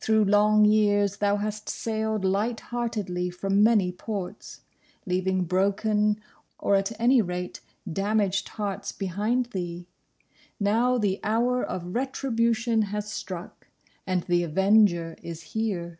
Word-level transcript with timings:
Through 0.00 0.24
long 0.24 0.64
years 0.64 1.18
thou 1.18 1.36
hast 1.36 1.68
sailed 1.68 2.24
light 2.24 2.60
heartedly 2.72 3.28
from 3.28 3.62
many 3.62 3.92
ports, 3.92 4.62
leaving 5.04 5.44
broken, 5.44 6.18
or, 6.58 6.74
at 6.76 6.98
any 6.98 7.20
rate, 7.20 7.60
damaged 7.86 8.48
hearts 8.48 8.92
behind 8.92 9.50
thee. 9.52 9.86
Now 10.58 10.96
the 10.96 11.20
Hour 11.22 11.62
of 11.62 11.94
Retribution 11.94 12.80
has 12.88 13.12
struck, 13.12 13.66
and 14.06 14.22
the 14.22 14.42
Avenger 14.42 15.18
is 15.22 15.42
here. 15.52 15.98